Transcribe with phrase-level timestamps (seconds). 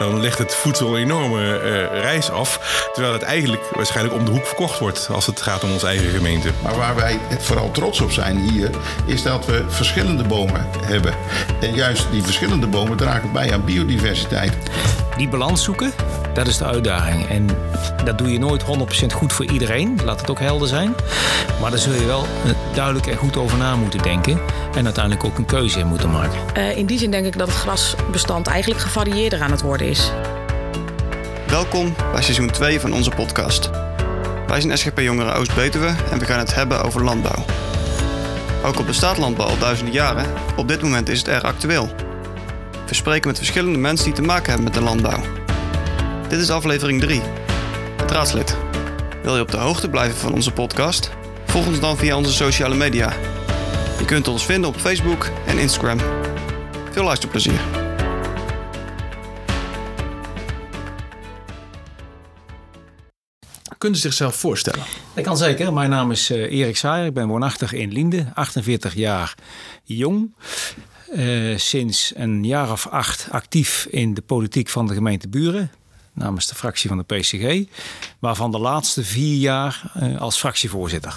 [0.00, 2.60] dan legt het voedsel een enorme uh, reis af.
[2.92, 6.10] Terwijl het eigenlijk waarschijnlijk om de hoek verkocht wordt als het gaat om onze eigen
[6.10, 6.50] gemeente.
[6.62, 8.70] Maar waar wij vooral trots op zijn hier,
[9.06, 11.14] is dat we verschillende bomen hebben.
[11.60, 14.56] En juist die verschillende bomen dragen bij aan biodiversiteit.
[15.16, 15.92] Die balans zoeken,
[16.34, 17.28] dat is de uitdaging.
[17.28, 17.46] En
[18.04, 18.66] dat doe je nooit 100%
[19.14, 20.94] goed voor iedereen, laat het ook helder zijn.
[21.60, 22.26] Maar daar zul je wel
[22.74, 24.40] duidelijk en goed over na moeten denken.
[24.74, 26.38] En uiteindelijk ook een keuze in moeten maken.
[26.56, 30.10] Uh, in die zin denk ik dat het grasbestand eigenlijk gevarieerder aan het worden is.
[31.46, 33.70] Welkom bij seizoen 2 van onze podcast.
[34.46, 37.44] Wij zijn SGP Jongeren Oost-Betuwe en we gaan het hebben over landbouw.
[38.64, 42.09] Ook al bestaat landbouw al duizenden jaren, op dit moment is het erg actueel.
[42.90, 45.22] We spreken met verschillende mensen die te maken hebben met de landbouw.
[46.28, 47.20] Dit is aflevering 3.
[47.96, 48.56] Het raadslid.
[49.22, 51.10] Wil je op de hoogte blijven van onze podcast?
[51.46, 53.12] Volg ons dan via onze sociale media.
[53.98, 55.98] Je kunt ons vinden op Facebook en Instagram.
[56.90, 57.60] Veel luisterplezier.
[63.78, 64.84] Kunt u zichzelf voorstellen?
[65.14, 65.72] Dat kan zeker.
[65.72, 67.06] Mijn naam is uh, Erik Saaier.
[67.06, 69.34] Ik ben woonachtig in Linde, 48 jaar
[69.84, 70.34] jong.
[71.14, 75.70] Uh, sinds een jaar of acht actief in de politiek van de gemeente Buren.
[76.12, 77.64] Namens de fractie van de PCG.
[78.18, 81.16] Waarvan de laatste vier jaar uh, als fractievoorzitter.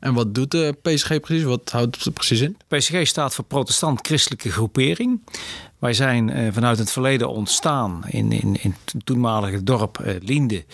[0.00, 1.42] En wat doet de PSG precies?
[1.44, 2.56] Wat houdt het precies in?
[2.68, 5.20] PSG staat voor Protestant-Christelijke Groepering.
[5.78, 10.64] Wij zijn uh, vanuit het verleden ontstaan in, in, in het toenmalige dorp Linde.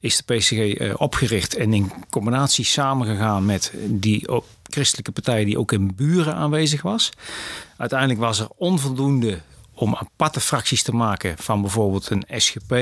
[0.00, 4.28] Is de uh, opgericht en in combinatie samengegaan met die
[4.70, 7.10] christelijke partij die ook in Buren aanwezig was.
[7.76, 9.40] Uiteindelijk was er onvoldoende
[9.74, 12.72] om aparte fracties te maken van bijvoorbeeld een SGP.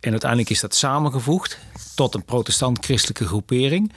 [0.00, 1.58] en uiteindelijk is dat samengevoegd
[1.94, 3.92] tot een protestant-christelijke groepering.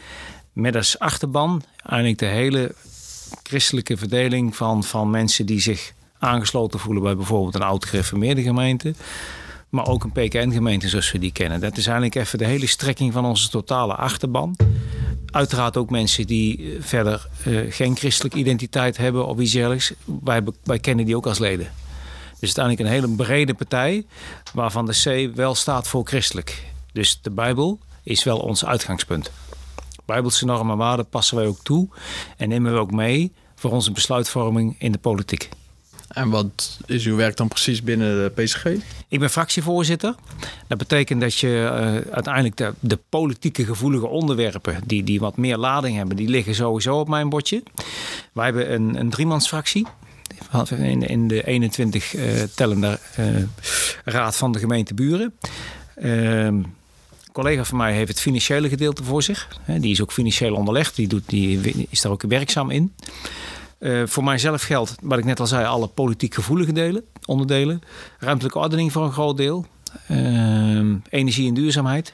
[0.54, 2.76] Met als achterban eigenlijk de hele
[3.44, 8.94] christelijke verdeling van, van mensen die zich aangesloten voelen bij bijvoorbeeld een oud gereformeerde gemeente.
[9.70, 11.60] Maar ook een PKN-gemeente zoals we die kennen.
[11.60, 14.56] Dat is eigenlijk even de hele strekking van onze totale achterban.
[15.36, 19.94] Uiteraard ook mensen die verder uh, geen christelijke identiteit hebben of iets dergelijks.
[20.64, 21.72] Wij, kennen die ook als leden.
[22.40, 24.06] Dus uiteindelijk een hele brede partij
[24.54, 26.64] waarvan de C wel staat voor christelijk.
[26.94, 29.32] Dus de Bijbel is wel ons uitgangspunt.
[30.06, 31.88] Bijbelse normen en waarden passen wij ook toe
[32.38, 35.50] en nemen we ook mee voor onze besluitvorming in de politiek.
[36.16, 38.66] En wat is uw werk dan precies binnen de PSG?
[39.08, 40.16] Ik ben fractievoorzitter.
[40.68, 45.58] Dat betekent dat je uh, uiteindelijk de, de, politieke gevoelige onderwerpen, die, die wat meer
[45.58, 47.64] lading hebben, die liggen sowieso op mijn bordje.
[48.34, 49.88] Wij hebben een, een driemansfractie.
[50.70, 53.44] In, in de 21 uh, eh, tellende uh,
[54.04, 55.34] raad van de gemeente Buren.
[55.96, 56.62] Ehm,
[57.32, 59.48] collega van mij heeft het financiële gedeelte voor zich.
[59.66, 60.96] Die is ook financieel onderlegd.
[60.96, 62.94] Die, doet, die is daar ook werkzaam in.
[63.80, 67.82] Uh, voor mijzelf geldt, wat ik net al zei, alle politiek gevoelige delen, onderdelen.
[68.20, 69.66] Ruimtelijke ordening voor een groot deel.
[70.12, 72.14] Uh, energie en duurzaamheid.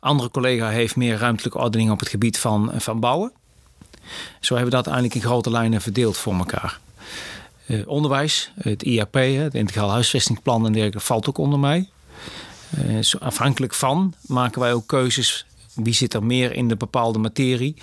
[0.00, 3.32] Andere collega heeft meer ruimtelijke ordening op het gebied van, van bouwen.
[4.40, 6.80] Zo hebben we dat eigenlijk in grote lijnen verdeeld voor elkaar.
[7.66, 11.88] Uh, onderwijs, het IAP, het Integraal Huisvestingsplan en dergelijke, valt ook onder mij.
[12.78, 15.46] Uh, afhankelijk van maken wij ook keuzes.
[15.74, 17.76] Wie zit er meer in de bepaalde materie?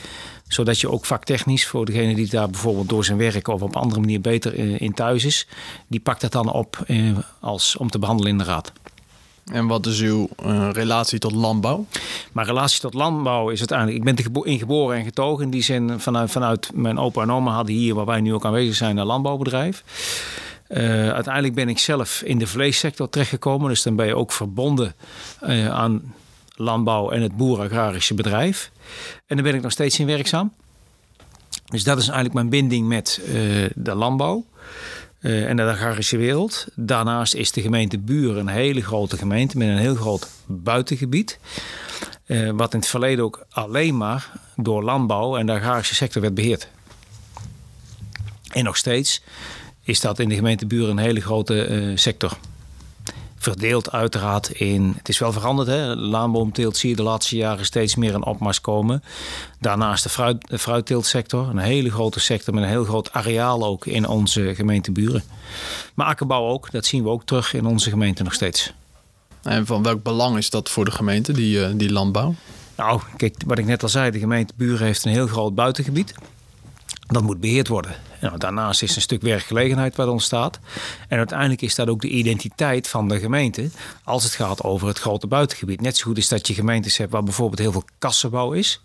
[0.48, 4.00] Zodat je ook vaktechnisch, voor degene die daar bijvoorbeeld door zijn werk of op andere
[4.00, 5.48] manier beter eh, in thuis is,
[5.88, 8.72] die pakt dat dan op eh, als, om te behandelen in de raad.
[9.46, 11.86] En wat is uw uh, relatie tot landbouw?
[12.32, 13.98] Mijn relatie tot landbouw is uiteindelijk...
[13.98, 15.44] Ik ben gebo in geboren en getogen.
[15.44, 18.46] In die zin, vanuit, vanuit mijn opa en oma hadden hier, waar wij nu ook
[18.46, 19.84] aanwezig zijn, een landbouwbedrijf.
[20.70, 23.70] Uh, uiteindelijk ben ik zelf in de vleessector terechtgekomen.
[23.70, 24.96] Dus dan ben je ook verbonden
[25.44, 26.14] uh, aan
[26.62, 28.72] landbouw en het boeragrarische bedrijf.
[29.26, 30.54] En daar ben ik nog steeds in werkzaam.
[31.66, 33.34] Dus dat is eigenlijk mijn binding met uh,
[33.76, 34.46] de landbouw.
[35.22, 36.68] Uh, en de agrarische wereld.
[36.76, 41.40] Daarnaast is de gemeente Buren een hele grote gemeente met een heel groot buitengebied.
[42.26, 46.34] Uh, wat in het verleden ook alleen maar door landbouw en de agrarische sector werd
[46.34, 46.68] beheerd.
[48.52, 49.22] En nog steeds
[49.84, 52.38] is dat in de gemeente Buren een hele grote sector.
[53.42, 54.94] Verdeeld uiteraard in.
[54.98, 55.96] Het is wel veranderd, hè?
[55.96, 59.04] Laanboomteelt zie je de laatste jaren steeds meer een opmars komen.
[59.60, 63.86] Daarnaast de, fruit, de fruitteeltsector, een hele grote sector met een heel groot areaal ook
[63.86, 65.24] in onze gemeente Buren.
[65.94, 68.74] Maar akkerbouw ook, dat zien we ook terug in onze gemeente nog steeds.
[69.42, 72.36] En van welk belang is dat voor de gemeente, die, die landbouw?
[72.78, 76.14] Nou, kijk, wat ik net al zei, de gemeente Buren heeft een heel groot buitengebied.
[77.08, 77.96] Dat moet beheerd worden.
[78.22, 80.60] Nou, daarnaast is een stuk werkgelegenheid wat ontstaat.
[81.08, 83.70] En uiteindelijk is dat ook de identiteit van de gemeente
[84.04, 85.82] als het gaat over het grote buitengebied.
[85.82, 88.82] Net zo goed is dat je gemeentes hebt waar bijvoorbeeld heel veel kassenbouw is.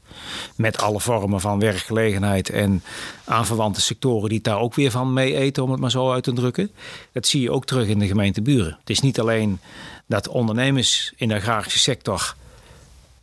[0.56, 2.82] Met alle vormen van werkgelegenheid en
[3.24, 6.32] aanverwante sectoren die daar ook weer van mee eten, om het maar zo uit te
[6.32, 6.70] drukken.
[7.12, 8.76] Dat zie je ook terug in de gemeenteburen.
[8.80, 9.60] Het is niet alleen
[10.06, 12.34] dat ondernemers in de agrarische sector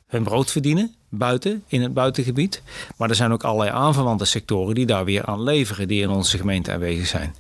[0.08, 2.62] hun brood verdienen buiten, in het buitengebied.
[2.98, 6.38] Maar er zijn ook allerlei aanverwante sectoren die daar weer aan leveren, die in onze
[6.38, 7.36] gemeente aanwezig zijn.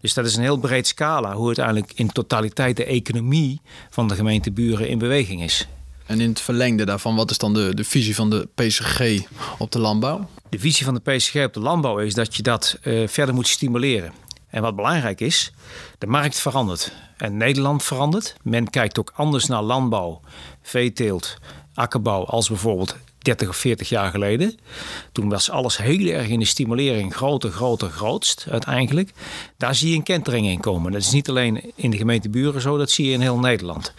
[0.00, 3.60] Dus dat is een heel breed scala hoe uiteindelijk in totaliteit de economie
[3.90, 5.66] van de gemeenteburen in beweging is.
[6.06, 9.00] En in het verlengde daarvan, wat is dan de, de visie van de PSG
[9.58, 10.28] op de landbouw?
[10.48, 13.48] De visie van de PSG op de landbouw is dat je dat uh, verder moet
[13.48, 14.12] stimuleren.
[14.56, 15.52] En wat belangrijk is,
[15.98, 16.92] de markt verandert.
[17.16, 18.36] En Nederland verandert.
[18.42, 20.20] Men kijkt ook anders naar landbouw,
[20.62, 21.36] veeteelt,
[21.74, 24.58] akkerbouw als bijvoorbeeld 30 of 40 jaar geleden.
[25.12, 29.12] Toen was alles heel erg in de stimulering groter, groter, grootst uiteindelijk.
[29.56, 30.92] Daar zie je een kentering in komen.
[30.92, 33.94] Dat is niet alleen in de gemeente Buren zo, dat zie je in heel Nederland.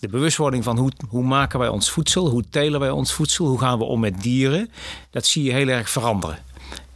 [0.00, 3.58] De bewustwording van hoe, hoe maken wij ons voedsel, hoe telen wij ons voedsel, hoe
[3.58, 4.70] gaan we om met dieren,
[5.10, 6.38] dat zie je heel erg veranderen.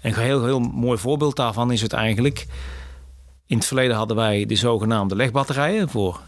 [0.03, 2.47] Een heel, heel mooi voorbeeld daarvan is het eigenlijk.
[3.51, 6.21] In het verleden hadden wij de zogenaamde legbatterijen voor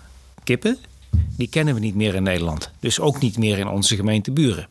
[0.45, 0.79] kippen.
[1.37, 2.71] Die kennen we niet meer in Nederland.
[2.81, 4.69] Dus ook niet meer in onze gemeente Buren.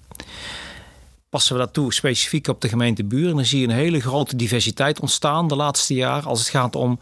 [1.29, 4.35] Passen we dat toe specifiek op de gemeente Buren, dan zie je een hele grote
[4.35, 6.99] diversiteit ontstaan de laatste jaren als het gaat om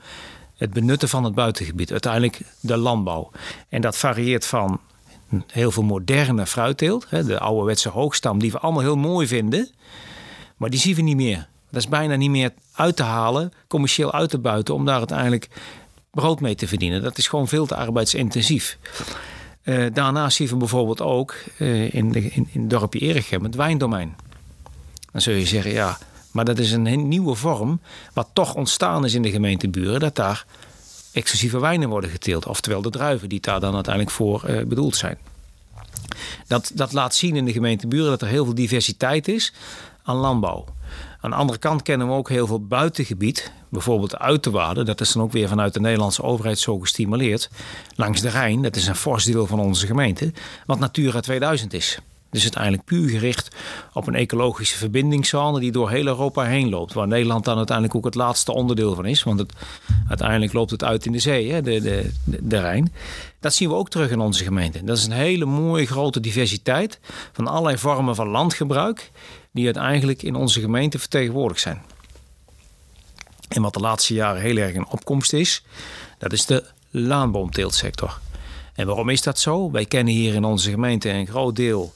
[0.56, 1.92] het benutten van het buitengebied.
[1.92, 3.32] Uiteindelijk de landbouw.
[3.70, 4.80] En dat varieert van
[5.48, 9.70] heel veel moderne fruitteelt, de ouderwetse hoogstam, die we allemaal heel mooi vinden,
[10.58, 11.48] maar die zien we niet meer.
[11.72, 15.50] Dat is bijna niet meer uit te halen, commercieel uit te buiten, om daar uiteindelijk
[16.12, 17.02] brood mee te verdienen.
[17.02, 18.78] Dat is gewoon veel te arbeidsintensief.
[19.64, 23.56] Uh, daarnaast zien we bijvoorbeeld ook uh, in, de, in, in het dorpje Erichem het
[23.56, 24.16] wijndomein.
[25.12, 25.98] Dan zul je zeggen, ja,
[26.32, 27.82] maar dat is een nieuwe vorm...
[28.14, 30.00] wat toch ontstaan is in de gemeenteburen...
[30.00, 30.46] dat daar
[31.12, 32.46] exclusieve wijnen worden geteeld.
[32.46, 35.18] Oftewel de druiven die daar dan uiteindelijk voor uh, bedoeld zijn.
[36.48, 39.54] Dat, dat laat zien in de gemeenteburen dat er heel veel diversiteit is
[40.04, 40.66] aan landbouw.
[41.22, 44.86] Aan de andere kant kennen we ook heel veel buitengebied, bijvoorbeeld de uiterwaarden.
[44.86, 47.50] Dat is dan ook weer vanuit de Nederlandse overheid zo gestimuleerd.
[47.96, 50.34] Langs de Rijn, dat is een fors deel van onze gemeente,
[50.66, 52.00] wat Natura 2000 is.
[52.30, 53.56] Dus uiteindelijk puur gericht
[53.94, 56.94] op een ecologische verbindingszone die door heel Europa heen loopt.
[56.94, 59.24] Waar Nederland dan uiteindelijk ook het laatste onderdeel van is.
[59.24, 59.54] Want het,
[60.08, 62.94] uiteindelijk loopt het uit in de zee, hè, de, de, de, Rijn.
[63.40, 64.84] Dat zien we ook terug in onze gemeente.
[64.84, 67.00] Dat is een hele mooie grote diversiteit
[67.32, 69.12] van allerlei vormen van landgebruik.
[69.52, 71.82] Die uiteindelijk in onze gemeente vertegenwoordigd zijn.
[73.48, 75.64] En wat de laatste jaren heel erg in opkomst is,
[76.18, 78.20] dat is de laanboomteeltsector.
[78.74, 79.72] En waarom is dat zo?
[79.72, 81.94] Wij kennen hier in onze gemeente een groot deel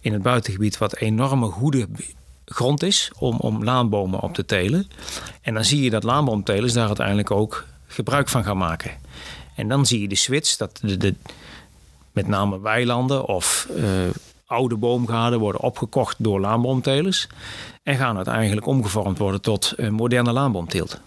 [0.00, 1.88] in het buitengebied wat enorme goede
[2.44, 4.88] grond is om, om laanbomen op te telen.
[5.42, 8.90] En dan zie je dat laanboomtelers daar uiteindelijk ook gebruik van gaan maken.
[9.54, 11.14] En dan zie je de switch, dat de,
[12.12, 13.84] met name weilanden of uh,
[14.46, 17.26] oude boomgaarden worden opgekocht door laanboomtelers.
[17.82, 21.00] En gaan uiteindelijk omgevormd worden tot uh, moderne laanboomteelt.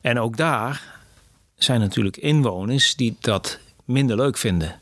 [0.00, 0.96] En ook daar
[1.54, 4.80] zijn natuurlijk inwoners die dat minder leuk vinden.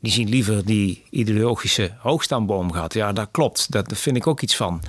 [0.00, 2.94] Die zien liever die ideologische hoogstamboom gaat.
[2.94, 3.72] Ja, dat klopt.
[3.72, 4.82] Daar vind ik ook iets van.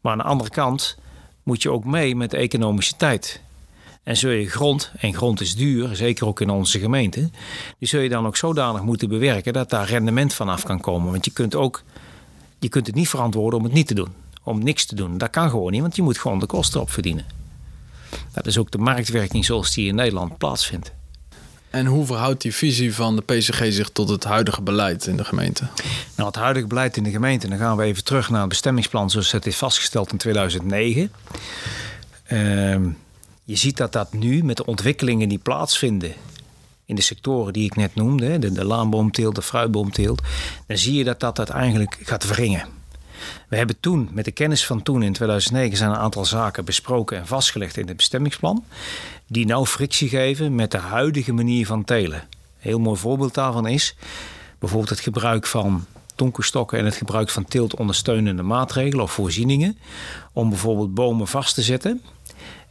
[0.00, 0.98] Maar aan de andere kant
[1.42, 3.40] moet je ook mee met de economische tijd.
[4.04, 7.30] En zul je grond, en grond is duur, zeker ook in onze gemeente,
[7.78, 11.10] die zul je dan ook zodanig moeten bewerken dat daar rendement van af kan komen.
[11.10, 11.82] Want je kunt ook,
[12.58, 14.12] je kunt het niet verantwoorden om het niet te doen,
[14.42, 15.18] om niks te doen.
[15.18, 17.24] Dat kan gewoon niet, want je moet gewoon de kosten op verdienen.
[18.32, 20.92] Dat is ook de marktwerking zoals die in Nederland plaatsvindt.
[21.70, 25.24] En hoe verhoudt die visie van de PSG zich tot het huidige beleid in de
[25.24, 25.66] gemeente?
[26.16, 29.10] Nou, het huidige beleid in de gemeente, dan gaan we even terug naar het bestemmingsplan
[29.10, 31.12] zoals het is vastgesteld in 2009.
[32.24, 32.88] Ehm,
[33.44, 36.12] je ziet dat dat nu met de ontwikkelingen die plaatsvinden
[36.84, 40.22] in de sectoren die ik net noemde, de, de laanboomteelt, de fruitboomteelt,
[40.66, 42.68] dan zie je dat dat uiteindelijk gaat wringen.
[43.48, 47.18] We hebben toen, met de kennis van toen in 2009, zijn een aantal zaken besproken
[47.18, 48.64] en vastgelegd in het bestemmingsplan.
[49.26, 52.18] Die nou frictie geven met de huidige manier van telen.
[52.18, 52.26] Een
[52.58, 53.96] heel mooi voorbeeld daarvan is
[54.58, 59.78] bijvoorbeeld het gebruik van donkerstokken en het gebruik van teeltondersteunende maatregelen of voorzieningen.
[60.32, 62.02] Om bijvoorbeeld bomen vast te zetten.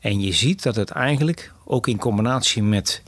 [0.04, 3.02] En je ziet dat het eigenlijk ook in combinatie met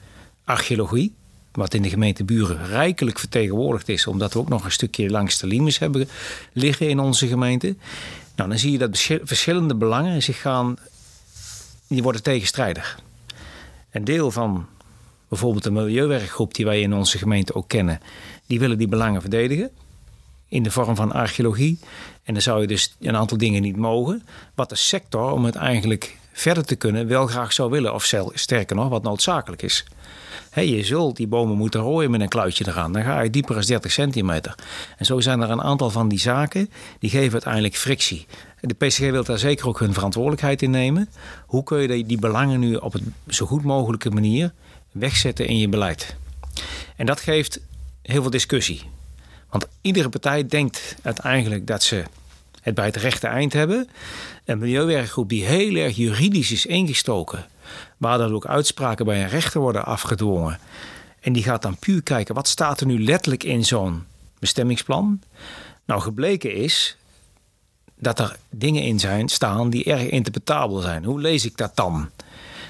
[0.44, 1.14] archeologie,
[1.52, 5.40] wat in de gemeente Buren rijkelijk vertegenwoordigd is, omdat we ook nog een stukje langs
[5.40, 6.10] de limes hebben
[6.54, 7.75] liggen in onze gemeente.
[8.36, 10.78] Nou, dan zie je dat verschillende belangen zich gaan,
[11.88, 13.00] die worden tegenstrijdig.
[13.92, 14.66] Een deel van
[15.28, 18.00] bijvoorbeeld de milieuwerkgroep die wij in onze gemeente ook kennen,
[18.46, 19.72] die willen die belangen verdedigen
[20.48, 21.80] in de vorm van archeologie.
[22.24, 24.24] En dan zou je dus een aantal dingen niet mogen.
[24.54, 27.94] Wat de sector, om het eigenlijk verder te kunnen, wel graag zou willen.
[27.94, 29.86] Of sterker nog, wat noodzakelijk is.
[30.54, 32.92] je zult die bomen moeten rooien met een kluitje eraan.
[32.92, 34.56] Dan ga je dieper als 30 centimeter.
[34.98, 38.25] En zo zijn er een aantal van die zaken die geven uiteindelijk frictie.
[38.62, 41.10] De PCG wil daar zeker ook hun verantwoordelijkheid in nemen.
[41.46, 44.54] Hoe kun je die belangen nu op een zo goed mogelijke manier
[44.92, 46.15] wegzetten in je beleid?
[46.96, 47.60] En dat geeft
[48.01, 48.82] heel veel discussie.
[49.50, 52.04] Want iedere partij denkt uiteindelijk dat ze
[52.65, 53.89] het bij het rechte eind hebben.
[54.45, 57.45] Een milieuwerkgroep die heel erg juridisch is ingestoken,
[57.98, 60.60] waar dan ook uitspraken bij een rechter worden afgedwongen.
[61.19, 64.03] En die gaat dan puur kijken wat staat er nu letterlijk in zo'n
[64.39, 65.22] bestemmingsplan.
[65.86, 66.98] Nou, gebleken is
[68.00, 71.03] dat er dingen in zijn staan die erg interpretabel zijn.
[71.03, 72.10] Hoe lees ik dat dan?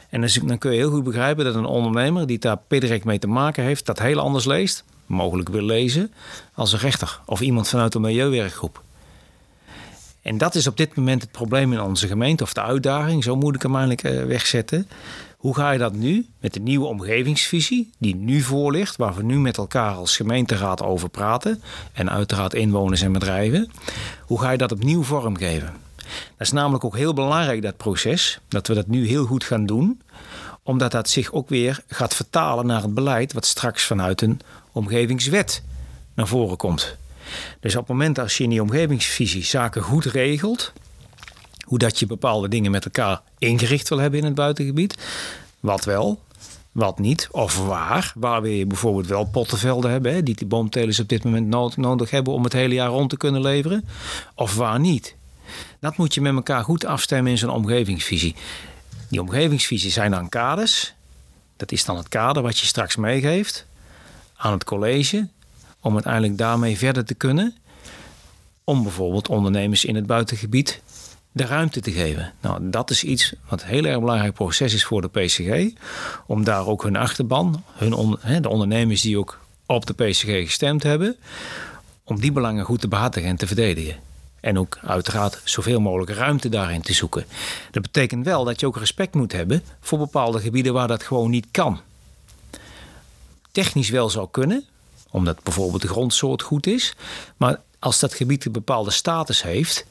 [0.09, 3.27] En dan kun je heel goed begrijpen dat een ondernemer die daar direct mee te
[3.27, 6.13] maken heeft, dat heel anders leest, mogelijk wil lezen,
[6.53, 8.83] als een rechter of iemand vanuit een milieuwerkgroep.
[10.25, 13.35] En dat is op dit moment het probleem in onze gemeente, of de uitdaging, zo
[13.35, 14.87] moet ik hem eigenlijk eh, wegzetten.
[15.37, 19.23] Hoe ga je dat nu met de nieuwe omgevingsvisie die nu voor ligt, waar we
[19.23, 21.61] nu met elkaar als gemeenteraad over praten
[21.93, 23.69] en uiteraard inwoners en bedrijven,
[24.21, 25.73] hoe ga je dat opnieuw vormgeven?
[26.37, 29.65] Dat is namelijk ook heel belangrijk, dat proces, dat we dat nu heel goed gaan
[29.65, 30.01] doen,
[30.63, 34.39] omdat dat zich ook weer gaat vertalen naar het beleid wat straks vanuit een
[34.71, 35.63] omgevingswet
[36.13, 36.97] naar voren komt.
[37.59, 40.73] Dus op het moment als je in die omgevingsvisie zaken goed regelt,
[41.65, 44.97] hoe dat je bepaalde dingen met elkaar ingericht wil hebben in het buitengebied,
[45.59, 46.19] wat wel,
[46.71, 48.13] wat niet, of waar.
[48.15, 52.33] Waar je bijvoorbeeld wel pottenvelden hebben, hè, die die boomtelers op dit moment nodig hebben
[52.33, 53.85] om het hele jaar rond te kunnen leveren,
[54.35, 55.15] of waar niet.
[55.79, 58.35] Dat moet je met elkaar goed afstemmen in zo'n omgevingsvisie.
[59.09, 60.93] Die omgevingsvisie zijn dan kaders.
[61.57, 63.65] Dat is dan het kader wat je straks meegeeft
[64.35, 65.27] aan het college
[65.85, 67.55] om uiteindelijk daarmee verder te kunnen.
[68.63, 70.81] Om bijvoorbeeld ondernemers in het buitengebied
[71.31, 72.33] de ruimte te geven.
[72.41, 75.73] Nou, dat is iets wat een heel erg belangrijk proces is voor de PCG.
[76.27, 81.15] Om daar ook hun achterban, hun de ondernemers die ook op de PCG gestemd hebben,
[82.03, 83.95] om die belangen goed te behartigen en te verdedigen.
[84.39, 87.25] En ook uiteraard zoveel mogelijk ruimte daarin te zoeken.
[87.71, 91.29] Dat betekent wel dat je ook respect moet hebben voor bepaalde gebieden waar dat gewoon
[91.29, 91.79] niet kan.
[93.51, 94.65] Technisch wel zou kunnen,
[95.15, 96.95] omdat bijvoorbeeld de grondsoort goed is.
[97.37, 99.85] Maar als dat gebied een bepaalde status heeft,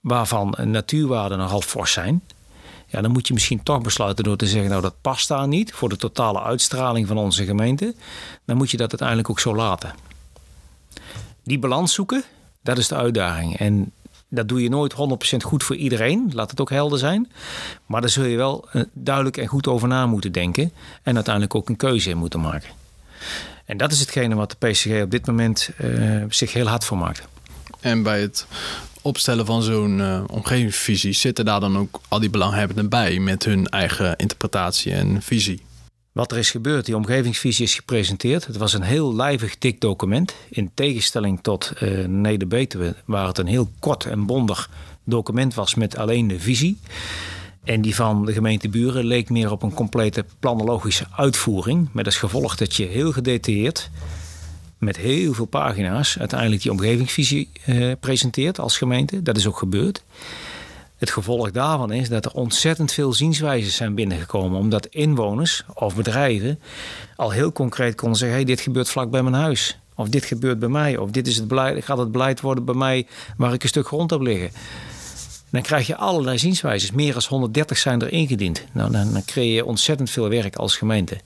[0.00, 2.22] waarvan natuurwaarden nogal fors zijn,
[2.86, 5.72] ja, dan moet je misschien toch besluiten door te zeggen, nou dat past daar niet
[5.72, 7.94] voor de totale uitstraling van onze gemeente.
[8.44, 9.94] Dan moet je dat uiteindelijk ook zo laten.
[11.42, 12.24] Die balans zoeken,
[12.62, 13.58] dat is de uitdaging.
[13.58, 13.92] En
[14.28, 14.96] dat doe je nooit 100%
[15.44, 17.32] goed voor iedereen, laat het ook helder zijn.
[17.86, 21.54] Maar daar zul je wel eh, duidelijk en goed over na moeten denken en uiteindelijk
[21.54, 22.70] ook een keuze in moeten maken.
[23.68, 26.98] En dat is hetgene wat de PCG op dit moment uh, zich heel hard voor
[26.98, 27.28] maakt.
[27.80, 28.46] En bij het
[29.02, 33.66] opstellen van zo'n uh, omgevingsvisie zitten daar dan ook al die belanghebbenden bij met hun
[33.66, 35.62] eigen interpretatie en visie?
[36.12, 38.46] Wat er is gebeurd, die omgevingsvisie is gepresenteerd.
[38.46, 40.34] Het was een heel lijvig dik document.
[40.48, 44.70] In tegenstelling tot uh, Neder-Betuwe, waar het een heel kort en bondig
[45.04, 46.78] document was met alleen de visie.
[47.68, 51.88] En die van de gemeente Buren leek meer op een complete planologische uitvoering.
[51.92, 53.90] Met als gevolg dat je heel gedetailleerd,
[54.78, 59.22] met heel veel pagina's, uiteindelijk die omgevingsvisie eh, presenteert als gemeente.
[59.22, 60.02] Dat is ook gebeurd.
[60.96, 64.58] Het gevolg daarvan is dat er ontzettend veel zienswijzen zijn binnengekomen.
[64.58, 66.60] Omdat inwoners of bedrijven
[67.16, 69.78] al heel concreet konden zeggen: hey, dit gebeurt vlak bij mijn huis.
[69.94, 70.96] Of dit gebeurt bij mij.
[70.96, 73.06] Of dit is het beleid, gaat het beleid worden bij mij
[73.36, 74.50] waar ik een stuk grond heb liggen
[75.50, 76.90] dan krijg je allerlei zienswijzes.
[76.90, 78.64] Meer dan 130 zijn er ingediend.
[78.72, 81.20] Nou, dan, dan creëer je ontzettend veel werk als gemeente.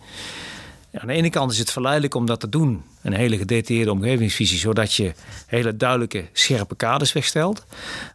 [0.94, 2.82] aan de ene kant is het verleidelijk om dat te doen.
[3.02, 5.12] Een hele gedetailleerde omgevingsvisie, zodat je
[5.46, 7.64] hele duidelijke, scherpe kaders wegstelt.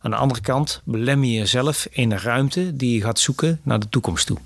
[0.02, 3.80] Aan de andere kant belem je jezelf in de ruimte die je gaat zoeken naar
[3.80, 4.38] de toekomst toe.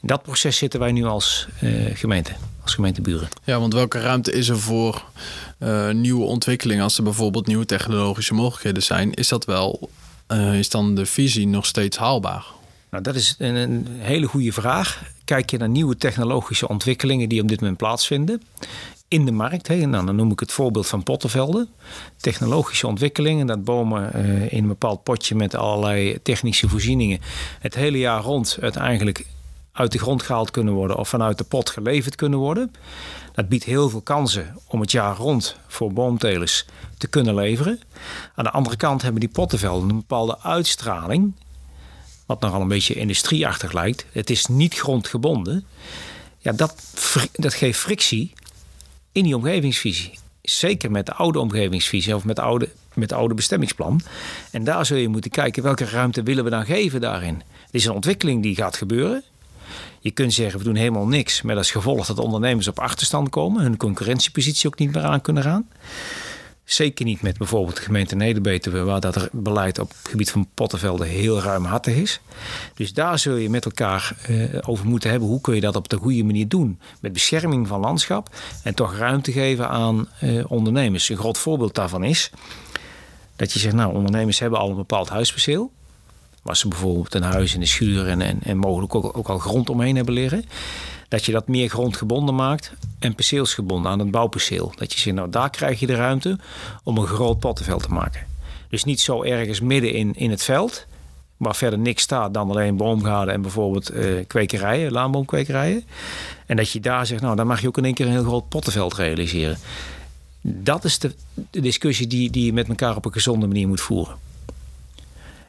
[0.00, 3.28] In dat proces zitten wij nu als uh, gemeente, als gemeenteburen.
[3.44, 5.04] Ja, want welke ruimte is er voor
[5.58, 6.82] uh, nieuwe ontwikkelingen?
[6.82, 9.90] Als er bijvoorbeeld nieuwe technologische mogelijkheden zijn, is dat wel
[10.28, 12.44] uh, is dan de visie nog steeds haalbaar?
[12.90, 15.02] Nou, dat is een, hele goede vraag.
[15.24, 18.42] Kijk je naar nieuwe technologische ontwikkelingen die op dit moment plaatsvinden
[19.08, 19.68] in de markt.
[19.68, 21.68] Hè, nou, dan noem ik het voorbeeld van pottenvelden.
[22.16, 27.20] Technologische ontwikkelingen, dat bomen uh, in een bepaald potje met allerlei technische voorzieningen
[27.60, 29.26] het hele jaar rond uiteindelijk
[29.74, 32.72] uit de grond gehaald kunnen worden of vanuit de pot geleverd kunnen worden.
[33.32, 36.64] Dat biedt heel veel kansen om het jaar rond voor boomtelers
[36.98, 37.80] te kunnen leveren.
[38.34, 41.34] Aan de andere kant hebben die pottenvelden een bepaalde uitstraling,
[42.26, 44.06] wat nogal een beetje industrieachtig lijkt.
[44.12, 45.64] Het is niet grondgebonden.
[46.38, 46.74] Ja, dat,
[47.32, 48.32] dat geeft frictie
[49.12, 50.18] in die omgevingsvisie.
[50.42, 54.00] Zeker met de oude omgevingsvisie of met, de oude, met oude bestemmingsplan.
[54.50, 57.42] En daar zul je moeten kijken welke ruimte willen we dan geven daarin.
[57.64, 59.24] Het is een ontwikkeling die gaat gebeuren.
[60.04, 61.42] Je kunt zeggen, we doen helemaal niks.
[61.42, 63.62] Met als gevolg dat ondernemers op achterstand komen.
[63.62, 65.68] Hun concurrentiepositie ook niet meer aan kunnen gaan.
[66.64, 71.06] Zeker niet met bijvoorbeeld de gemeente Nederbetuwe, waar dat beleid op het gebied van Pottenvelden
[71.06, 72.20] heel ruimhartig is.
[72.74, 75.28] Dus daar zul je met elkaar uh, over moeten hebben.
[75.28, 76.80] Hoe kun je dat op de goede manier doen?
[77.00, 81.08] Met bescherming van landschap en toch ruimte geven aan uh, ondernemers.
[81.08, 82.30] Een groot voorbeeld daarvan is
[83.36, 85.72] dat je zegt, nou, ondernemers hebben al een bepaald huisperceel.
[86.44, 89.38] Waar ze bijvoorbeeld een huis in de schuur en, en, en mogelijk ook, ook al
[89.38, 90.44] grond omheen hebben liggen
[91.08, 94.72] dat je dat meer grondgebonden maakt en perceelsgebonden aan het bouwperceel.
[94.76, 96.38] Dat je zegt, nou daar krijg je de ruimte
[96.82, 98.26] om een groot pottenveld te maken.
[98.68, 100.86] Dus niet zo ergens midden in, in het veld,
[101.36, 105.84] waar verder niks staat dan alleen boomgaarden en bijvoorbeeld uh, kwekerijen, laanboomkwekerijen.
[106.46, 108.22] En dat je daar zegt, nou dan mag je ook in één keer een heel
[108.22, 109.58] groot pottenveld realiseren.
[110.40, 111.14] Dat is de,
[111.50, 114.16] de discussie die, die je met elkaar op een gezonde manier moet voeren.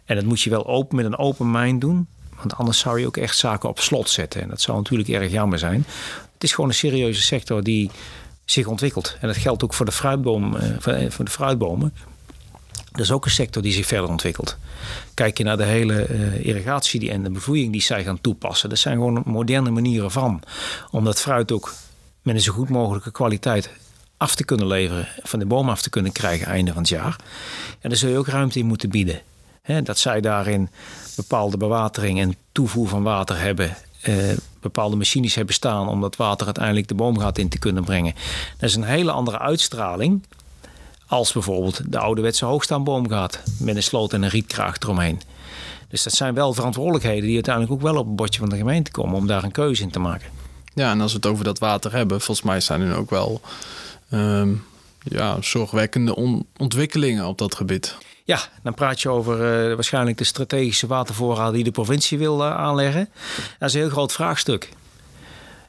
[0.06, 2.08] En dat moet je wel open met een open mind doen.
[2.36, 4.42] Want anders zou je ook echt zaken op slot zetten.
[4.42, 5.86] En dat zou natuurlijk erg jammer zijn.
[6.34, 7.92] Het is gewoon een serieuze sector die
[8.46, 9.18] zich ontwikkelt.
[9.22, 11.94] En dat geldt ook voor de, fruitboom, eh, voor de fruitbomen.
[12.92, 14.58] Dat is ook een sector die zich verder ontwikkelt.
[15.14, 18.70] Kijk je naar de hele uh, irrigatie die, en de bevoeding die zij gaan toepassen.
[18.70, 20.42] Dat zijn gewoon moderne manieren van.
[20.92, 21.74] Om dat fruit ook
[22.22, 23.70] met een zo goed mogelijke kwaliteit
[24.18, 25.08] af te kunnen leveren.
[25.24, 27.16] Van de boom af te kunnen krijgen einde van het jaar.
[27.80, 29.22] En daar zul je ook ruimte in moeten bieden.
[29.84, 30.69] Dat zij daarin
[31.15, 33.75] bepaalde bewatering en toevoer van water hebben.
[34.07, 34.15] Uh,
[34.62, 38.13] bepaalde machines hebben staan om dat water uiteindelijk de boomgaat in te kunnen brengen.
[38.57, 40.24] Dat is een hele andere uitstraling
[41.07, 45.22] als bijvoorbeeld de ouderwetse hoogstaanboomgaat met een sloot en een rietkraag eromheen.
[45.89, 48.91] Dus dat zijn wel verantwoordelijkheden die uiteindelijk ook wel op het bordje van de gemeente
[48.91, 50.29] komen om daar een keuze in te maken.
[50.74, 53.41] Ja, en als we het over dat water hebben, volgens mij zijn er ook wel
[54.12, 54.63] um,
[55.03, 56.15] ja, zorgwekkende
[56.57, 57.95] ontwikkelingen op dat gebied.
[58.25, 59.36] Ja, dan praat je over
[59.70, 63.10] uh, waarschijnlijk de strategische watervoorraad die de provincie wil uh, aanleggen.
[63.60, 64.70] Dat is een heel groot vraagstuk.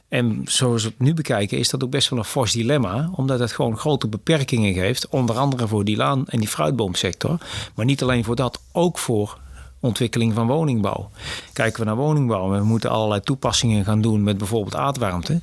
[0.07, 3.39] En zoals we het nu bekijken, is dat ook best wel een fors dilemma, omdat
[3.39, 7.37] het gewoon grote beperkingen geeft, onder andere voor die laan- en die fruitboomsector.
[7.75, 9.37] Maar niet alleen voor dat, ook voor
[9.79, 11.09] ontwikkeling van woningbouw.
[11.53, 15.41] Kijken we naar woningbouw, we moeten allerlei toepassingen gaan doen met bijvoorbeeld aardwarmte.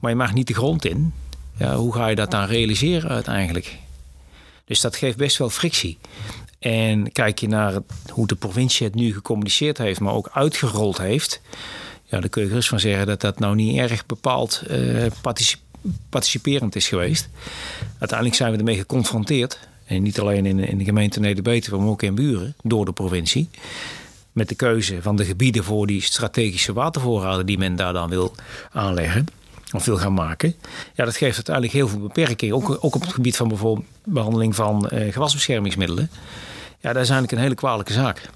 [0.00, 1.12] Maar je mag niet de grond in.
[1.56, 3.80] Ja, hoe ga je dat dan realiseren uiteindelijk?
[4.64, 5.98] Dus dat geeft best wel frictie.
[6.62, 7.74] En kijk je naar
[8.10, 11.40] hoe de provincie het nu gecommuniceerd heeft, maar ook uitgerold heeft.
[12.04, 15.06] Ja, dan kun je gerust van zeggen dat dat nou niet erg bepaald uh,
[16.08, 17.28] participerend is geweest.
[17.98, 19.58] Uiteindelijk zijn we ermee geconfronteerd.
[19.84, 23.48] En niet alleen in, in de gemeente Nederbetuwe, maar ook in Buren, door de provincie.
[24.32, 28.34] Met de keuze van de gebieden voor die strategische watervoorraden die men daar dan wil
[28.72, 29.26] aanleggen
[29.72, 30.54] of wil gaan maken.
[30.94, 32.54] Ja, dat geeft uiteindelijk heel veel beperkingen.
[32.54, 36.10] Ook, ook op het gebied van bijvoorbeeld behandeling van uh, gewasbeschermingsmiddelen.
[36.82, 38.30] Ja, dat is eigenlijk een hele kwalijke zaak.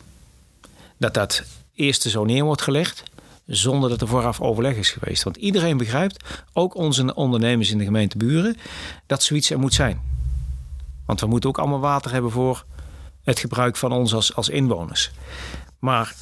[0.97, 1.43] Dat dat
[1.75, 3.03] eerst zo neer wordt gelegd
[3.47, 5.23] zonder dat er vooraf overleg is geweest.
[5.23, 8.57] Want iedereen begrijpt, ook onze ondernemers in de gemeente Buren,
[9.07, 10.01] dat zoiets er moet zijn.
[11.07, 12.65] Want we moeten ook allemaal water hebben voor
[13.25, 15.11] het gebruik van ons als, als inwoners.
[15.79, 16.15] Maar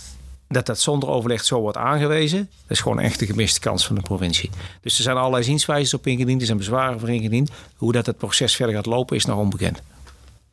[0.48, 3.94] dat dat zonder overleg zo wordt aangewezen, dat is gewoon echt een gemiste kans van
[3.94, 4.50] de provincie.
[4.80, 7.50] Dus er zijn allerlei zienswijzes op ingediend, er zijn bezwaren voor ingediend.
[7.76, 9.82] Hoe dat het proces verder gaat lopen is nog onbekend.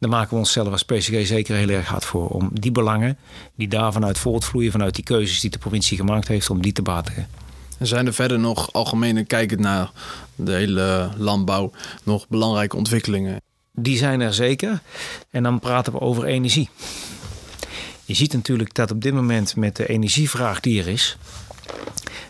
[0.01, 2.27] Daar maken we onszelf als PSG zeker heel erg hard voor.
[2.27, 3.17] Om die belangen
[3.55, 6.81] die daar vanuit voortvloeien, vanuit die keuzes die de provincie gemaakt heeft, om die te
[6.81, 7.27] batigen.
[7.77, 9.91] En zijn er verder nog algemeen kijkend naar
[10.35, 11.71] de hele landbouw
[12.03, 13.41] nog belangrijke ontwikkelingen?
[13.73, 14.81] Die zijn er zeker.
[15.29, 16.69] En dan praten we over energie.
[18.05, 21.17] Je ziet natuurlijk dat op dit moment met de energievraag die er is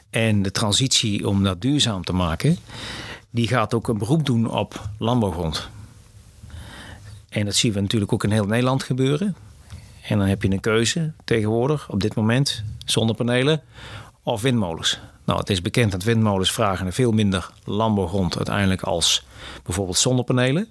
[0.09, 2.57] en de transitie om dat duurzaam te maken,
[3.29, 5.69] die gaat ook een beroep doen op landbouwgrond.
[7.31, 9.35] En dat zien we natuurlijk ook in heel Nederland gebeuren.
[10.07, 13.61] En dan heb je een keuze tegenwoordig, op dit moment, zonnepanelen
[14.23, 14.99] of windmolens.
[15.25, 19.23] Nou, het is bekend dat windmolens vragen veel minder landbouwgrond uiteindelijk als
[19.63, 20.67] bijvoorbeeld zonnepanelen.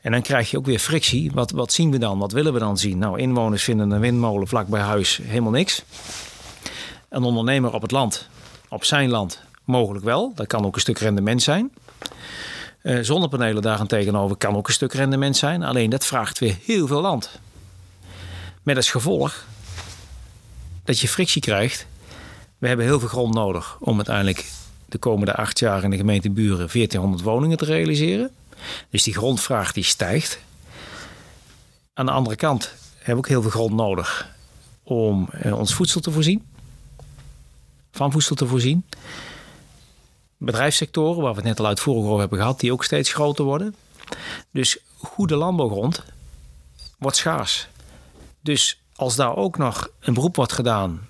[0.00, 1.30] En dan krijg je ook weer frictie.
[1.34, 2.18] Wat, wat zien we dan?
[2.18, 2.98] Wat willen we dan zien?
[2.98, 5.82] Nou, inwoners vinden een windmolen vlak bij huis helemaal niks.
[7.08, 8.28] Een ondernemer op het land,
[8.68, 10.32] op zijn land, mogelijk wel.
[10.34, 11.72] Dat kan ook een stuk rendement zijn.
[12.82, 15.62] Uh, zonnepanelen daarentegen kan ook een stuk rendement zijn.
[15.62, 17.30] Alleen dat vraagt weer heel veel land.
[18.62, 19.44] Met als gevolg
[20.84, 21.86] dat je frictie krijgt.
[22.58, 24.50] We hebben heel veel grond nodig om uiteindelijk
[24.86, 28.30] de komende acht jaar in de gemeente Buren 1400 woningen te realiseren.
[28.90, 30.38] Dus die grondvraag die stijgt.
[31.94, 34.34] Aan de andere kant hebben we ook heel veel grond nodig
[34.82, 36.46] om eh, ons voedsel te voorzien.
[37.92, 38.84] Van voedsel te voorzien.
[40.42, 43.74] Bedrijfssectoren, waar we het net al uitvoerig over hebben gehad, die ook steeds groter worden.
[44.50, 46.02] Dus goede landbouwgrond
[46.98, 47.68] wordt schaars.
[48.40, 51.08] Dus als daar ook nog een beroep wordt gedaan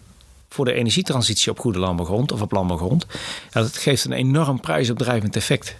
[0.48, 3.06] voor de energietransitie op goede landbouwgrond of op landbouwgrond,
[3.50, 5.76] dat geeft een enorm prijsopdrijvend effect.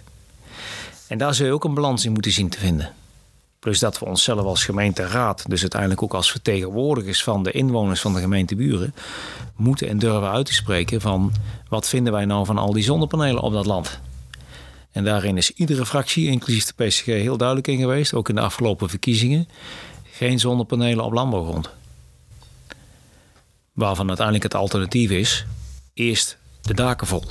[1.07, 2.93] En daar zul je ook een balans in moeten zien te vinden.
[3.61, 8.13] Plus dat we onszelf als gemeenteraad, dus uiteindelijk ook als vertegenwoordigers van de inwoners van
[8.13, 8.93] de gemeenteburen,
[9.55, 11.33] moeten en durven uit te spreken van
[11.69, 13.99] wat vinden wij nou van al die zonnepanelen op dat land.
[14.91, 18.41] En daarin is iedere fractie, inclusief de PSG, heel duidelijk in geweest, ook in de
[18.41, 19.47] afgelopen verkiezingen.
[20.03, 21.69] Geen zonnepanelen op landbouwgrond.
[23.73, 25.45] Waarvan uiteindelijk het alternatief is:
[25.93, 27.23] eerst de daken vol.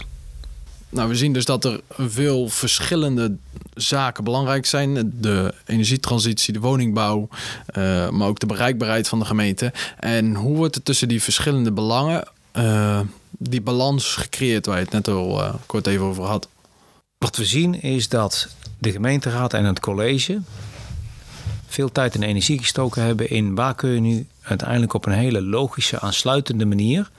[0.90, 3.36] Nou, we zien dus dat er veel verschillende
[3.74, 5.12] zaken belangrijk zijn.
[5.20, 7.28] De energietransitie, de woningbouw,
[7.76, 9.72] uh, maar ook de bereikbaarheid van de gemeente.
[9.98, 13.00] En hoe wordt er tussen die verschillende belangen uh,
[13.30, 16.48] die balans gecreëerd waar je het net al uh, kort even over had?
[17.18, 18.48] Wat we zien is dat
[18.78, 20.40] de gemeenteraad en het college
[21.66, 25.42] veel tijd en energie gestoken hebben in waar kun je nu uiteindelijk op een hele
[25.42, 27.10] logische, aansluitende manier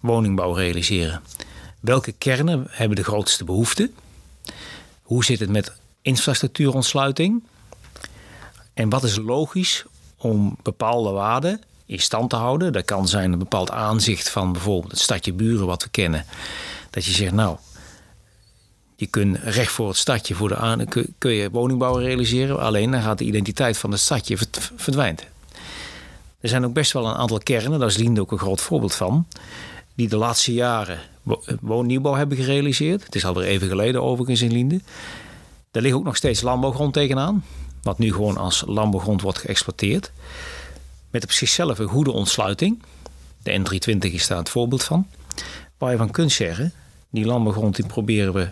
[0.00, 1.22] woningbouw realiseren.
[1.86, 3.90] Welke kernen hebben de grootste behoefte?
[5.02, 5.72] Hoe zit het met
[6.02, 7.42] infrastructuurontsluiting?
[8.74, 9.84] En wat is logisch
[10.16, 12.72] om bepaalde waarden in stand te houden?
[12.72, 16.24] Dat kan zijn een bepaald aanzicht van bijvoorbeeld het stadje Buren wat we kennen.
[16.90, 17.56] Dat je zegt, nou,
[18.96, 20.84] je kunt recht voor het stadje voor de aan,
[21.18, 22.60] kun, je woningbouw realiseren.
[22.60, 24.38] Alleen dan gaat de identiteit van het stadje
[24.76, 25.26] verdwijnt.
[26.40, 28.94] Er zijn ook best wel een aantal kernen, daar is Linde ook een groot voorbeeld
[28.94, 29.26] van,
[29.96, 31.00] die de laatste jaren
[31.60, 33.04] woonnieuwbouw hebben gerealiseerd.
[33.04, 34.80] Het is alweer even geleden overigens in Linde.
[35.70, 37.44] Daar ligt ook nog steeds landbouwgrond tegenaan,
[37.82, 40.12] wat nu gewoon als landbouwgrond wordt geëxploiteerd.
[41.10, 42.82] Met op zichzelf een goede ontsluiting.
[43.42, 45.06] De N320 is daar het voorbeeld van.
[45.78, 46.72] Waar je van kunt zeggen,
[47.10, 48.48] die landbouwgrond die proberen we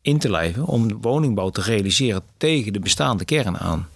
[0.00, 3.88] in te lijven om woningbouw te realiseren tegen de bestaande kern aan.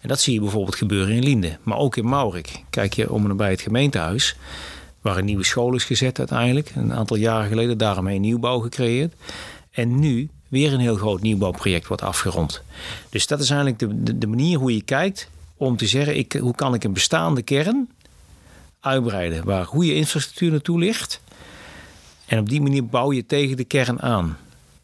[0.00, 2.62] En dat zie je bijvoorbeeld gebeuren in Linde, maar ook in Maurik.
[2.70, 4.36] Kijk je om en bij het gemeentehuis,
[5.04, 9.14] waar een nieuwe school is gezet uiteindelijk, een aantal jaren geleden, daarmee nieuwbouw gecreëerd.
[9.70, 12.62] En nu weer een heel groot nieuwbouwproject wordt afgerond.
[13.08, 16.32] Dus dat is eigenlijk de, de, de manier hoe je kijkt om te zeggen, ik,
[16.32, 17.88] hoe kan ik een bestaande kern
[18.80, 21.20] uitbreiden, waar goede infrastructuur naartoe ligt.
[22.26, 24.38] En op die manier bouw je tegen de kern aan.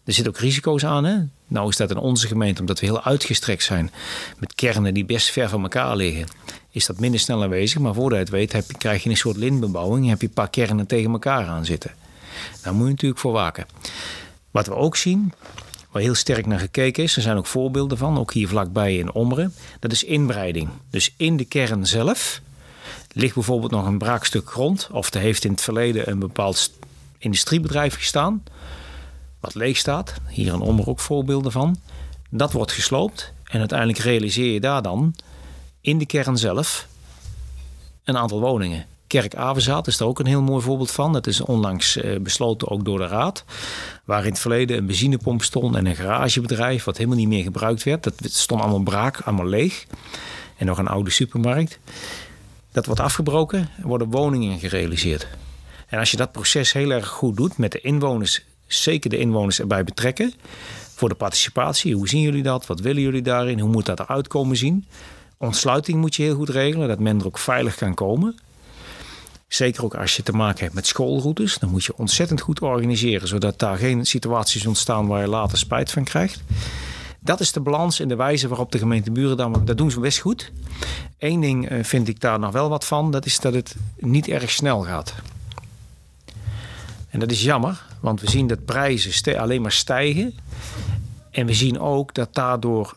[0.04, 1.04] Er zitten ook risico's aan.
[1.04, 1.18] Hè?
[1.50, 3.90] Nou is dat in onze gemeente, omdat we heel uitgestrekt zijn
[4.38, 6.26] met kernen die best ver van elkaar liggen,
[6.70, 7.80] is dat minder snel aanwezig.
[7.80, 10.08] Maar voordat je het weet, heb je, krijg je een soort lintbebouwing.
[10.08, 11.90] heb je een paar kernen tegen elkaar aan zitten.
[12.62, 13.66] Daar moet je natuurlijk voor waken.
[14.50, 15.32] Wat we ook zien,
[15.90, 19.12] waar heel sterk naar gekeken is, er zijn ook voorbeelden van, ook hier vlakbij in
[19.12, 20.68] Ommeren, dat is inbreiding.
[20.90, 22.40] Dus in de kern zelf
[23.12, 26.70] ligt bijvoorbeeld nog een braakstuk grond, of er heeft in het verleden een bepaald
[27.18, 28.42] industriebedrijf gestaan
[29.40, 30.14] wat leeg staat.
[30.28, 31.76] Hier een ook voorbeelden van.
[32.30, 35.14] Dat wordt gesloopt en uiteindelijk realiseer je daar dan
[35.80, 36.88] in de kern zelf
[38.04, 38.86] een aantal woningen.
[39.06, 41.12] Kerk Avenzaat is daar ook een heel mooi voorbeeld van.
[41.12, 43.44] Dat is onlangs eh, besloten ook door de Raad.
[44.04, 46.84] Waar in het verleden een benzinepomp stond en een garagebedrijf...
[46.84, 48.02] wat helemaal niet meer gebruikt werd.
[48.02, 49.86] Dat stond allemaal braak, allemaal leeg.
[50.56, 51.78] En nog een oude supermarkt.
[52.72, 55.26] Dat wordt afgebroken en worden woningen gerealiseerd.
[55.86, 59.60] En als je dat proces heel erg goed doet met de inwoners zeker de inwoners
[59.60, 60.32] erbij betrekken.
[60.94, 61.94] Voor de participatie.
[61.94, 62.66] Hoe zien jullie dat?
[62.66, 63.58] Wat willen jullie daarin?
[63.58, 64.86] Hoe moet dat eruit komen zien?
[65.36, 68.38] Ontsluiting moet je heel goed regelen, dat men er ook veilig kan komen.
[69.48, 71.58] Zeker ook als je te maken hebt met schoolroutes.
[71.58, 75.90] Dan moet je ontzettend goed organiseren, zodat daar geen situaties ontstaan waar je later spijt
[75.90, 76.42] van krijgt.
[77.20, 80.18] Dat is de balans en de wijze waarop de gemeente Buren dat doen ze best
[80.18, 80.52] goed.
[81.18, 84.28] Eén ding eh, vind ik daar nog wel wat van, dat is dat het niet
[84.28, 85.14] erg snel gaat.
[87.10, 90.34] En dat is jammer, want we zien dat prijzen alleen maar stijgen.
[91.30, 92.96] En we zien ook dat daardoor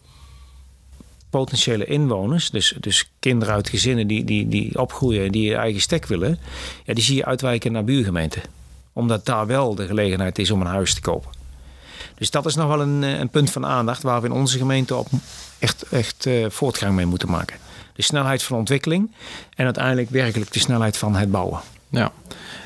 [1.29, 5.81] potentiële inwoners, dus, dus kinderen uit gezinnen die, die, die opgroeien en die je eigen
[5.81, 6.39] stek willen,
[6.83, 8.41] ja, die zie je uitwijken naar buurgemeenten.
[8.93, 11.31] Omdat daar wel de gelegenheid is om een huis te kopen.
[12.15, 14.95] Dus dat is nog wel een, een punt van aandacht waar we in onze gemeente
[14.95, 15.07] op
[15.59, 17.57] echt, echt uh, voortgang mee moeten maken.
[17.93, 19.11] De snelheid van ontwikkeling
[19.55, 21.61] en uiteindelijk werkelijk de snelheid van het bouwen.
[21.89, 22.11] Ja,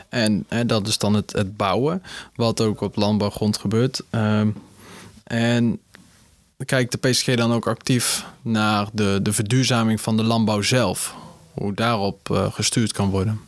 [0.10, 2.04] en, dat is dan het, het bouwen,
[2.36, 4.02] wat ook op landbouwgrond gebeurt.
[4.12, 4.56] Um,
[5.24, 5.80] en
[6.66, 11.16] kijkt de PSG dan ook actief naar de, de verduurzaming van de landbouw zelf?
[11.54, 13.42] Hoe daarop uh, gestuurd kan worden?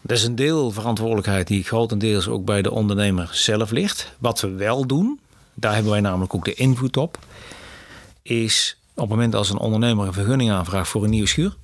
[0.00, 4.12] Dat is een deel verantwoordelijkheid die grotendeels ook bij de ondernemer zelf ligt.
[4.18, 5.20] Wat we wel doen,
[5.54, 7.18] daar hebben wij namelijk ook de invloed op,
[8.22, 11.56] is op het moment als een ondernemer een vergunning aanvraagt voor een nieuwe schuur.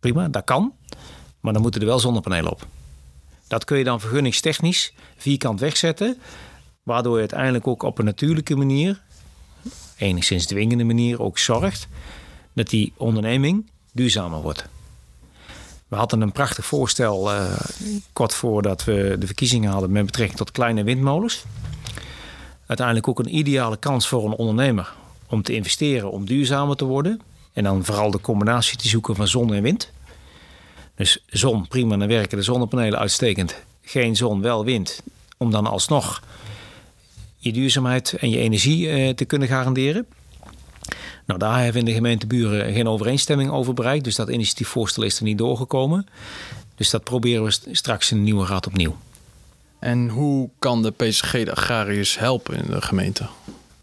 [0.00, 0.72] Prima, dat kan.
[1.44, 2.66] Maar dan moeten er wel zonnepanelen op.
[3.46, 6.18] Dat kun je dan vergunningstechnisch vierkant wegzetten.
[6.82, 9.02] Waardoor je uiteindelijk ook op een natuurlijke manier
[9.96, 11.88] enigszins dwingende manier ook zorgt
[12.52, 14.64] dat die onderneming duurzamer wordt.
[15.88, 17.60] We hadden een prachtig voorstel uh,
[18.12, 21.44] kort voordat we de verkiezingen hadden met betrekking tot kleine windmolens.
[22.66, 24.92] Uiteindelijk ook een ideale kans voor een ondernemer
[25.26, 27.20] om te investeren om duurzamer te worden.
[27.52, 29.92] En dan vooral de combinatie te zoeken van zon en wind.
[30.94, 33.54] Dus zon, prima, dan werken de zonnepanelen uitstekend.
[33.82, 35.02] Geen zon, wel wind.
[35.36, 36.22] Om dan alsnog
[37.36, 40.06] je duurzaamheid en je energie uh, te kunnen garanderen.
[41.26, 44.04] Nou, daar hebben we in de gemeenteburen geen overeenstemming over bereikt.
[44.04, 46.06] Dus dat initiatiefvoorstel is er niet doorgekomen.
[46.74, 48.96] Dus dat proberen we straks in de nieuwe raad opnieuw.
[49.78, 53.26] En hoe kan de PSG de agrariërs helpen in de gemeente?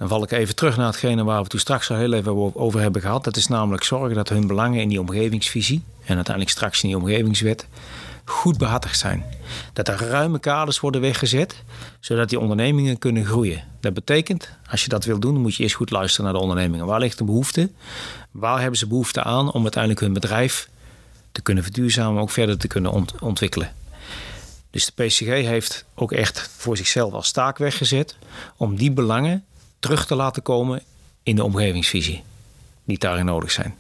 [0.02, 2.80] Dan val ik even terug naar hetgene waar we toen straks al heel even over
[2.80, 3.24] hebben gehad.
[3.24, 6.98] Dat is namelijk zorgen dat hun belangen in die omgevingsvisie en uiteindelijk straks in die
[6.98, 7.68] omgevingswet
[8.26, 9.24] goed behartigd zijn.
[9.74, 11.64] Dat er ruime kaders worden weggezet,
[12.00, 13.64] zodat die ondernemingen kunnen groeien.
[13.80, 16.86] Dat betekent, als je dat wil doen, moet je eerst goed luisteren naar de ondernemingen.
[16.86, 17.70] Waar ligt de behoefte?
[18.32, 20.70] Waar hebben ze behoefte aan om uiteindelijk hun bedrijf
[21.32, 23.74] te kunnen verduurzamen, ook verder te kunnen ontwikkelen?
[24.72, 28.18] Dus de PCG heeft ook echt voor zichzelf als taak weggezet
[28.58, 29.46] om die belangen
[29.82, 30.82] terug te laten komen
[31.24, 32.24] in de omgevingsvisie
[32.84, 33.76] die daarin nodig zijn.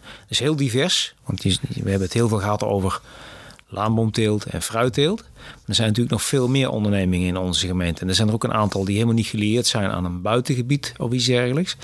[0.00, 3.00] Dat is heel divers, want we hebben het heel veel gehad over
[3.68, 5.24] laanboomteelt en fruitteelt.
[5.66, 8.00] Er zijn natuurlijk nog veel meer ondernemingen in onze gemeente.
[8.02, 10.94] En er zijn er ook een aantal die helemaal niet gelieerd zijn aan een buitengebied
[10.96, 11.76] of iets dergelijks.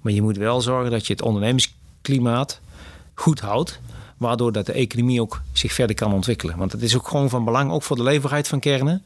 [0.00, 2.60] Maar je moet wel zorgen dat je het ondernemingsklimaat
[3.14, 3.80] goed houdt.
[4.16, 6.56] Waardoor dat de economie ook zich verder kan ontwikkelen.
[6.56, 9.04] Want het is ook gewoon van belang, ook voor de leverheid van kernen.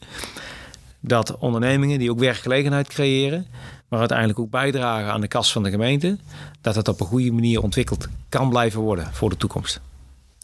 [1.01, 3.47] Dat ondernemingen die ook werkgelegenheid creëren,
[3.93, 6.19] maar uiteindelijk ook bijdragen aan de kas van de gemeente,
[6.61, 9.81] dat het op een goede manier ontwikkeld kan blijven worden voor de toekomst.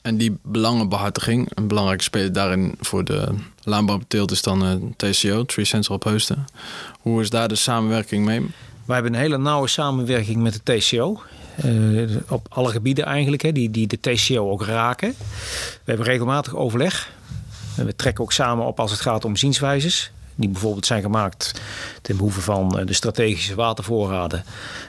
[0.02, 5.44] En die belangenbehartiging, een belangrijke speler daarin voor de landbouwteelt is dan uh, eh, TCO,
[5.44, 6.46] Tree Central op Heusten.
[7.00, 8.40] Hoe is daar de samenwerking mee?
[8.84, 11.22] Wij hebben een hele nauwe samenwerking met de TCO.
[11.64, 15.14] Uh, eh, op alle gebieden eigenlijk, hè, die, die de TCO ook raken.
[15.18, 17.12] We hebben regelmatig overleg.
[17.76, 21.60] We trekken ook samen op als het gaat om zienswijzes die bijvoorbeeld zijn gemaakt
[22.02, 24.44] ten behoeve van eh, de strategische watervoorraden,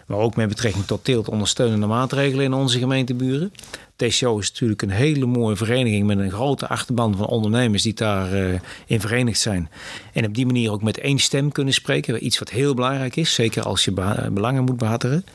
[0.07, 3.51] maar ook met betrekking tot teelt ondersteunende maatregelen in onze gemeenteburen.
[3.95, 8.53] TCO is natuurlijk een hele mooie vereniging met een grote achterban van ondernemers die daarin
[8.53, 9.69] uh, in verenigd zijn.
[10.13, 12.25] En op die manier ook met één stem kunnen spreken.
[12.25, 13.91] Iets wat heel belangrijk is, zeker als je
[14.31, 15.25] belangen moet behartigen.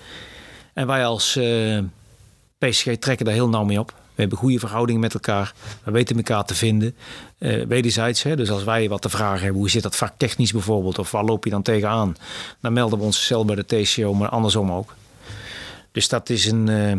[0.74, 1.84] En wij als uh, eh,
[2.58, 3.94] PSG trekken daar heel nauw mee op.
[4.14, 5.54] We hebben goede verhoudingen met elkaar.
[5.84, 6.96] We weten elkaar te vinden.
[7.38, 10.98] Uh, wederzijds, hè, dus als wij wat te vragen hebben, hoe zit dat vaktechnisch bijvoorbeeld,
[10.98, 12.16] of waar loop je dan tegenaan,
[12.60, 14.94] dan melden we ons zelf bij de TCO, maar andersom ook.
[15.92, 16.90] Dus dat is een, uh,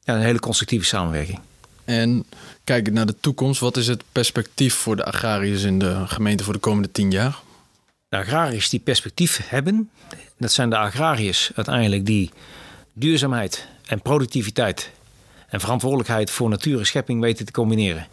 [0.00, 1.40] ja, een hele constructieve samenwerking.
[1.84, 2.24] En
[2.64, 6.52] kijken naar de toekomst, wat is het perspectief voor de agrariërs in de gemeente voor
[6.52, 7.38] de komende tien jaar?
[8.08, 9.90] De agrariërs die perspectief hebben,
[10.38, 12.30] dat zijn de agrariërs uiteindelijk die
[12.92, 14.90] duurzaamheid en productiviteit
[15.54, 18.06] en verantwoordelijkheid voor natuur en schepping weten te combineren.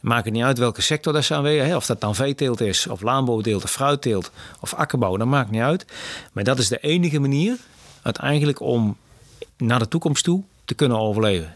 [0.00, 3.00] Maakt het niet uit welke sector dat ze aanwezig Of dat dan veeteelt is, of
[3.00, 5.16] landbouwteelt, of fruitteelt, of akkerbouw.
[5.16, 5.84] Dat maakt niet uit.
[6.32, 7.56] Maar dat is de enige manier
[8.02, 8.96] uiteindelijk om
[9.56, 11.54] naar de toekomst toe te kunnen overleven.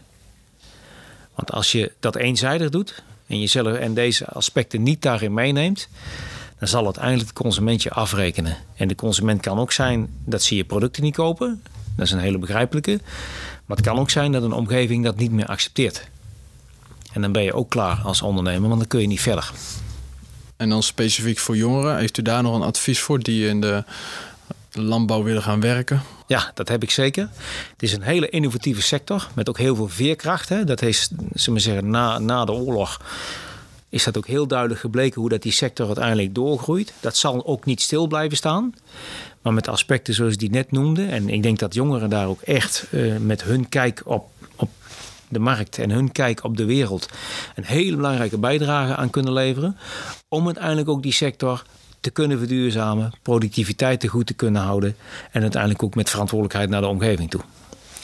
[1.35, 5.87] Want als je dat eenzijdig doet en jezelf en deze aspecten niet daarin meeneemt,
[6.59, 8.57] dan zal uiteindelijk de consument je afrekenen.
[8.75, 11.63] En de consument kan ook zijn dat ze je producten niet kopen.
[11.95, 12.99] Dat is een hele begrijpelijke.
[13.69, 16.07] Maar het kan ook zijn dat een omgeving dat niet meer accepteert.
[17.13, 19.51] En dan ben je ook klaar als ondernemer, want dan kun je niet verder.
[20.57, 23.83] En dan specifiek voor jongeren, heeft u daar nog een advies voor die in de
[24.71, 26.01] landbouw willen gaan werken?
[26.27, 27.29] Ja, dat heb ik zeker.
[27.71, 30.49] Het is een hele innovatieve sector met ook heel veel veerkracht.
[30.49, 30.63] Hè.
[30.63, 33.01] Dat is, zullen we zeggen, na, na de oorlog
[33.89, 36.93] is dat ook heel duidelijk gebleken hoe dat die sector uiteindelijk doorgroeit.
[36.99, 38.73] Dat zal ook niet stil blijven staan.
[39.41, 41.05] Maar met aspecten zoals die net noemde.
[41.05, 44.69] En ik denk dat jongeren daar ook echt uh, met hun kijk op, op
[45.27, 47.09] de markt en hun kijk op de wereld
[47.55, 49.77] een hele belangrijke bijdrage aan kunnen leveren.
[50.27, 51.63] Om uiteindelijk ook die sector
[51.99, 54.95] te kunnen verduurzamen, productiviteit te goed te kunnen houden
[55.31, 57.41] en uiteindelijk ook met verantwoordelijkheid naar de omgeving toe.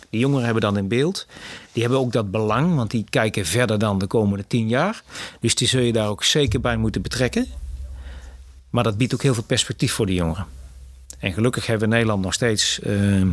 [0.10, 1.28] Die jongeren hebben dan in beeld.
[1.72, 5.04] Die hebben ook dat belang, want die kijken verder dan de komende tien jaar.
[5.40, 7.48] Dus die zul je daar ook zeker bij moeten betrekken.
[8.70, 10.46] Maar dat biedt ook heel veel perspectief voor die jongeren.
[11.20, 13.32] En gelukkig hebben we in Nederland nog steeds ehm,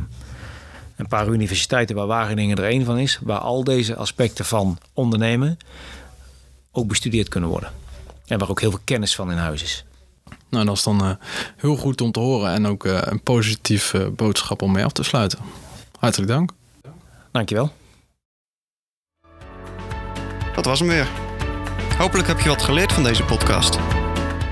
[0.96, 5.58] een paar universiteiten waar Wageningen er één van is, waar al deze aspecten van ondernemen
[6.72, 7.72] ook bestudeerd kunnen worden.
[8.26, 9.84] En waar ook heel veel kennis van in huis is.
[10.48, 11.10] Nou, dat is dan uh,
[11.56, 14.92] heel goed om te horen en ook uh, een positief uh, boodschap om mee af
[14.92, 15.38] te sluiten.
[15.98, 16.50] Hartelijk dank.
[17.30, 17.72] Dankjewel.
[20.54, 21.08] Dat was hem weer.
[21.98, 23.78] Hopelijk heb je wat geleerd van deze podcast.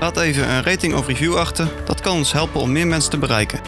[0.01, 1.67] Laat even een rating of review achter.
[1.85, 3.59] Dat kan ons helpen om meer mensen te bereiken.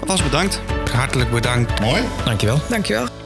[0.00, 0.60] Alvast bedankt.
[0.92, 1.80] hartelijk bedankt.
[1.80, 2.02] Mooi.
[2.24, 2.60] Dankjewel.
[2.68, 3.19] Dankjewel.